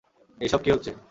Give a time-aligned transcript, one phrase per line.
[0.41, 0.91] এইসব কী হচ্ছে?